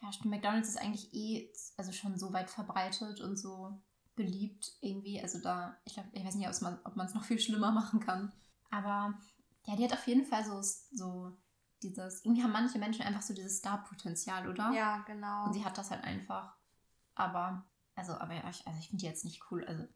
[0.02, 0.30] Ja, stimmt.
[0.32, 3.78] McDonalds ist eigentlich eh also schon so weit verbreitet und so
[4.14, 5.20] beliebt irgendwie.
[5.20, 8.00] Also da, ich glaube, ich weiß nicht, man- ob man es noch viel schlimmer machen
[8.00, 8.32] kann.
[8.70, 9.14] Aber
[9.64, 11.36] ja, die hat auf jeden Fall so, so
[11.82, 14.70] dieses, irgendwie haben manche Menschen einfach so dieses Star-Potenzial, oder?
[14.72, 15.44] Ja, genau.
[15.44, 16.56] Und sie hat das halt einfach.
[17.14, 17.64] Aber,
[17.94, 19.64] also, aber ja, ich, also ich finde die jetzt nicht cool.
[19.64, 19.86] Also,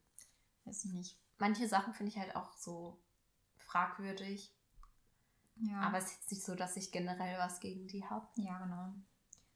[0.65, 1.19] weiß ich nicht.
[1.39, 3.01] Manche Sachen finde ich halt auch so
[3.71, 4.53] fragwürdig.
[5.57, 8.27] Ja, Aber es ist jetzt nicht so, dass ich generell was gegen die habe.
[8.37, 8.95] ja, genau.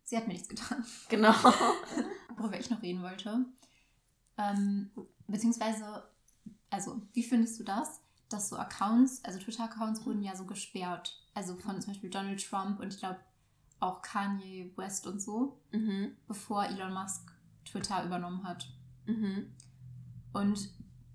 [0.06, 0.84] Sie hat mir nichts getan.
[1.08, 1.32] Genau.
[2.36, 3.46] worüber ich noch reden wollte.
[4.36, 4.90] Ähm,
[5.26, 6.08] beziehungsweise,
[6.70, 11.22] also, wie findest du das, dass so Accounts, also Twitter-Accounts wurden ja so gesperrt.
[11.34, 13.20] Also von zum Beispiel Donald Trump und ich glaube
[13.80, 16.16] auch Kanye West und so, mhm.
[16.26, 17.32] bevor Elon Musk
[17.64, 18.68] Twitter übernommen hat.
[19.06, 19.52] Mhm.
[20.32, 20.70] Und,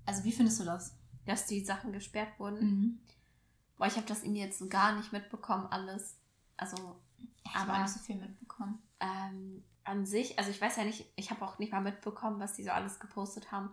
[0.06, 0.99] also, wie findest du das?
[1.26, 2.60] Dass die Sachen gesperrt wurden.
[2.60, 3.00] Mhm.
[3.78, 6.18] Boah, ich habe das irgendwie jetzt so gar nicht mitbekommen, alles.
[6.58, 6.96] Also
[7.46, 8.82] Ich habe Aber- nicht so viel mitbekommen.
[9.00, 12.54] ähm, an sich, also ich weiß ja nicht, ich habe auch nicht mal mitbekommen, was
[12.54, 13.72] die so alles gepostet haben.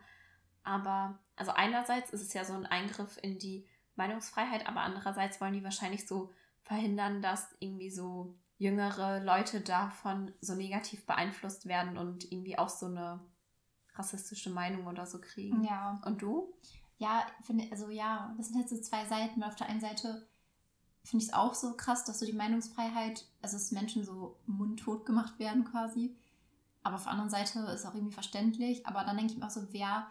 [0.62, 5.52] Aber, also einerseits ist es ja so ein Eingriff in die Meinungsfreiheit, aber andererseits wollen
[5.52, 6.32] die wahrscheinlich so
[6.62, 12.86] verhindern, dass irgendwie so jüngere Leute davon so negativ beeinflusst werden und irgendwie auch so
[12.86, 13.20] eine
[13.94, 15.64] rassistische Meinung oder so kriegen.
[15.64, 16.00] Ja.
[16.04, 16.52] Und du?
[16.98, 20.26] Ja, finde, also ja, das sind halt so zwei Seiten, weil auf der einen Seite
[21.04, 25.06] finde ich es auch so krass, dass so die Meinungsfreiheit, also dass Menschen so mundtot
[25.06, 26.16] gemacht werden quasi.
[26.82, 28.86] Aber auf der anderen Seite ist auch irgendwie verständlich.
[28.86, 30.06] Aber dann denke ich mir auch so, wer,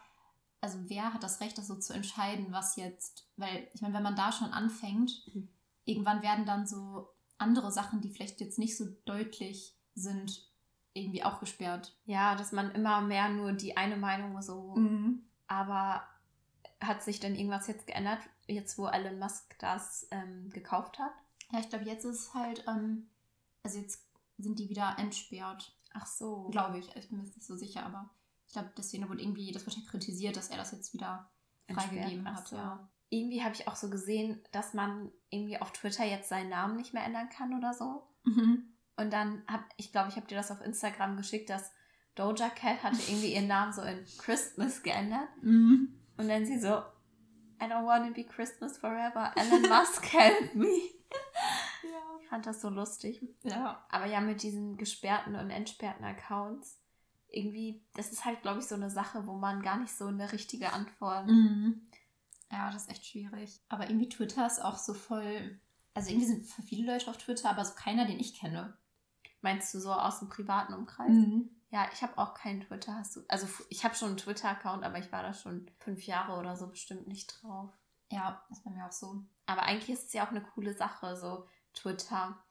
[0.62, 4.04] also wer hat das Recht, das so zu entscheiden, was jetzt, weil ich meine, wenn
[4.04, 5.50] man da schon anfängt, mhm.
[5.86, 10.48] irgendwann werden dann so andere Sachen, die vielleicht jetzt nicht so deutlich sind,
[10.94, 11.94] irgendwie auch gesperrt.
[12.06, 14.76] Ja, dass man immer mehr nur die eine Meinung so.
[14.76, 15.24] Mhm.
[15.48, 16.04] Aber
[16.82, 21.14] hat sich denn irgendwas jetzt geändert, jetzt wo Elon Musk das ähm, gekauft hat?
[21.52, 23.08] Ja, ich glaube, jetzt ist halt, ähm,
[23.64, 24.04] also jetzt
[24.38, 25.76] sind die wieder entsperrt.
[25.94, 26.50] Ach so.
[26.50, 26.96] Glaube ich.
[26.96, 28.10] Ich bin mir jetzt nicht so sicher, aber
[28.48, 31.30] ich glaube, deswegen wurde irgendwie, das wurde ja kritisiert, dass er das jetzt wieder
[31.74, 32.48] freigegeben hat.
[32.48, 32.58] So.
[32.58, 32.88] Ja.
[33.10, 36.94] Irgendwie habe ich auch so gesehen, dass man irgendwie auf Twitter jetzt seinen Namen nicht
[36.94, 38.04] mehr ändern kann oder so.
[38.24, 38.74] Mhm.
[38.98, 41.72] Und dann habe ich glaube, ich habe dir das auf Instagram geschickt, dass
[42.16, 45.28] Doja Cat hatte irgendwie ihren Namen so in Christmas geändert.
[45.42, 45.94] Mhm.
[46.18, 46.84] Und dann sie so,
[47.62, 49.34] I don't want to be Christmas forever.
[49.36, 50.68] Elon Musk help me.
[51.84, 52.20] ja.
[52.22, 53.22] Ich fand das so lustig.
[53.44, 53.86] Ja.
[53.90, 56.80] Aber ja, mit diesen gesperrten und entsperrten Accounts,
[57.30, 60.32] irgendwie, das ist halt, glaube ich, so eine Sache, wo man gar nicht so eine
[60.32, 61.28] richtige Antwort.
[61.28, 61.88] Mhm.
[62.52, 63.62] Ja, das ist echt schwierig.
[63.70, 65.60] Aber irgendwie Twitter ist auch so voll.
[65.94, 68.78] Also irgendwie sind viele Leute auf Twitter, aber so keiner, den ich kenne.
[69.42, 71.10] Meinst du so aus dem privaten Umkreis?
[71.12, 71.50] Mhm.
[71.76, 72.96] Ja, ich habe auch keinen Twitter.
[72.96, 73.26] Hast du?
[73.28, 76.68] Also ich habe schon einen Twitter-Account, aber ich war da schon fünf Jahre oder so
[76.68, 77.70] bestimmt nicht drauf.
[78.10, 79.26] Ja, ist bei mir auch so.
[79.46, 82.42] Aber eigentlich ist es ja auch eine coole Sache, so Twitter.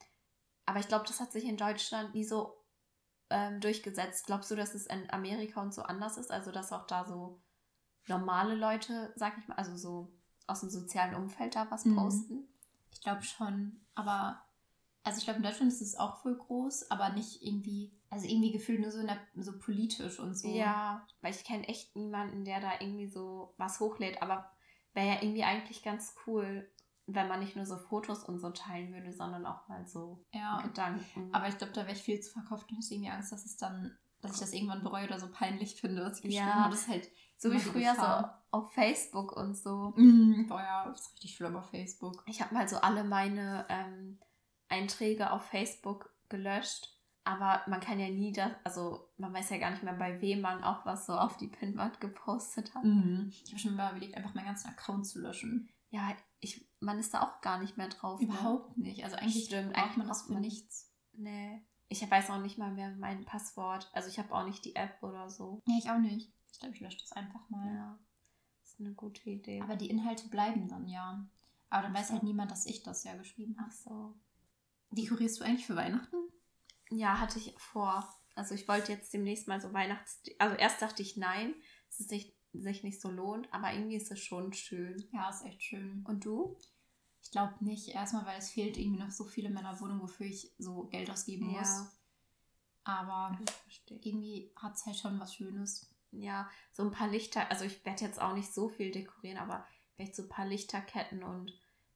[0.66, 2.62] Aber ich glaube, das hat sich in Deutschland nie so
[3.30, 4.26] ähm, durchgesetzt.
[4.26, 6.30] Glaubst du, dass es in Amerika und so anders ist?
[6.30, 7.40] Also, dass auch da so
[8.06, 10.12] normale Leute, sag ich mal, also so
[10.46, 11.96] aus dem sozialen Umfeld da was mhm.
[11.96, 12.48] posten?
[12.92, 13.86] Ich glaube schon.
[13.94, 14.44] Aber,
[15.04, 18.52] also ich glaube, in Deutschland ist es auch voll groß, aber nicht irgendwie, also irgendwie
[18.52, 20.48] gefühlt nur so, der, so politisch und so.
[20.48, 24.22] Ja, weil ich kenne echt niemanden, der da irgendwie so was hochlädt.
[24.22, 24.50] Aber
[24.94, 26.70] wäre ja irgendwie eigentlich ganz cool,
[27.06, 30.62] wenn man nicht nur so Fotos und so teilen würde, sondern auch mal so ja.
[30.62, 31.28] Gedanken.
[31.34, 33.58] Aber ich glaube, da wäre ich viel zu verkauft und ich irgendwie Angst, dass es
[33.58, 36.54] dann, dass ich das irgendwann bereue oder so peinlich finde, was ich geschrieben ja.
[36.54, 36.70] habe.
[36.70, 39.92] Das ist halt so wie früher so auf Facebook und so.
[39.96, 42.22] Mm, boah ja, das ist richtig schlimm auf Facebook.
[42.26, 44.18] Ich habe mal so alle meine ähm,
[44.68, 46.90] Einträge auf Facebook gelöscht.
[47.26, 50.42] Aber man kann ja nie das, also man weiß ja gar nicht mehr, bei wem
[50.42, 52.84] man auch was so auf die Pinwand gepostet hat.
[52.84, 53.32] Mhm.
[53.42, 55.70] Ich habe schon mal überlegt, einfach meinen ganzen Account zu löschen.
[55.88, 58.20] Ja, ich, man ist da auch gar nicht mehr drauf.
[58.20, 58.26] Ne?
[58.26, 58.88] Überhaupt ne?
[58.88, 59.04] nicht.
[59.04, 60.92] Also eigentlich Stimmt, braucht man das für man, nichts.
[61.14, 61.62] Nee.
[61.88, 63.88] Ich weiß auch nicht mal mehr mein Passwort.
[63.94, 65.62] Also ich habe auch nicht die App oder so.
[65.66, 66.30] Nee, ich auch nicht.
[66.52, 67.74] Ich glaube, ich lösche das einfach mal.
[67.74, 67.98] Ja.
[68.60, 69.62] Das ist eine gute Idee.
[69.62, 71.26] Aber die Inhalte bleiben dann ja.
[71.70, 72.14] Aber dann Ach weiß so.
[72.14, 73.70] halt niemand, dass ich das ja geschrieben habe.
[73.70, 74.14] Ach so.
[74.94, 76.16] Dekorierst du eigentlich für Weihnachten?
[76.90, 78.08] Ja, hatte ich vor.
[78.34, 80.22] Also ich wollte jetzt demnächst mal so Weihnachts...
[80.38, 81.54] Also erst dachte ich nein,
[81.90, 85.08] es ist nicht, sich nicht so lohnt, aber irgendwie ist es schon schön.
[85.12, 86.04] Ja, ist echt schön.
[86.06, 86.56] Und du?
[87.22, 87.88] Ich glaube nicht.
[87.88, 91.10] Erstmal, weil es fehlt irgendwie noch so viel in meiner Wohnung, wofür ich so Geld
[91.10, 91.58] ausgeben ja.
[91.58, 91.86] muss.
[92.84, 93.38] Aber
[93.88, 95.90] irgendwie hat es halt schon was Schönes.
[96.12, 97.50] Ja, so ein paar Lichter.
[97.50, 101.24] Also ich werde jetzt auch nicht so viel dekorieren, aber vielleicht so ein paar Lichterketten
[101.24, 101.52] und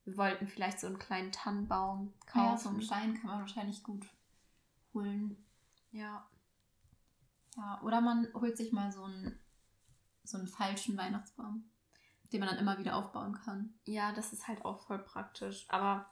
[0.08, 2.46] wir wollten vielleicht so einen kleinen Tannenbaum kaufen.
[2.46, 4.06] Ja, so einen kleinen kann man wahrscheinlich gut
[4.94, 5.36] holen.
[5.92, 6.26] Ja.
[7.56, 9.38] Ja, oder man holt sich mal so einen,
[10.24, 11.70] so einen falschen Weihnachtsbaum,
[12.32, 13.74] den man dann immer wieder aufbauen kann.
[13.84, 15.66] Ja, das ist halt auch voll praktisch.
[15.68, 16.06] Aber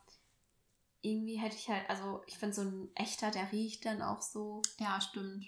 [1.01, 4.61] irgendwie hätte ich halt, also ich finde so ein echter, der riecht dann auch so.
[4.79, 5.47] Ja, stimmt.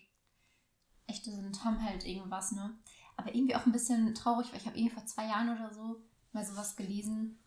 [1.07, 2.79] Echte sind, haben halt irgendwas, ne?
[3.17, 6.01] Aber irgendwie auch ein bisschen traurig, weil ich habe irgendwie vor zwei Jahren oder so
[6.33, 7.39] mal sowas gelesen.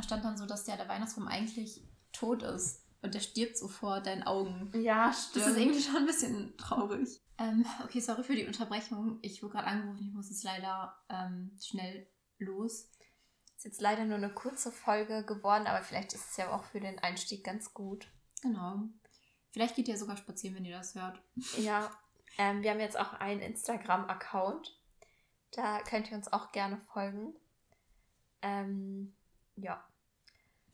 [0.00, 1.82] Da stand dann so, dass der, der Weihnachtsbaum eigentlich
[2.12, 2.86] tot ist.
[3.02, 4.72] Und der stirbt so vor deinen Augen.
[4.74, 5.44] Ja, stimmt.
[5.44, 7.20] Das ist irgendwie schon ein bisschen traurig.
[7.36, 9.18] Ähm, okay, sorry für die Unterbrechung.
[9.20, 12.06] Ich wurde gerade angerufen, ich muss jetzt leider ähm, schnell
[12.38, 12.90] los.
[13.56, 16.80] Ist jetzt leider nur eine kurze Folge geworden, aber vielleicht ist es ja auch für
[16.80, 18.08] den Einstieg ganz gut.
[18.40, 18.84] Genau.
[19.50, 21.20] Vielleicht geht ihr sogar spazieren, wenn ihr das hört.
[21.58, 21.90] Ja,
[22.38, 24.78] ähm, wir haben jetzt auch einen Instagram-Account.
[25.52, 27.34] Da könnt ihr uns auch gerne folgen.
[28.40, 29.14] Ähm,
[29.56, 29.84] ja.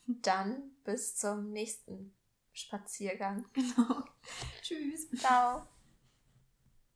[0.07, 2.15] Dann bis zum nächsten
[2.53, 3.45] Spaziergang.
[3.53, 4.05] Genau.
[4.63, 5.11] Tschüss.
[5.17, 5.67] Ciao.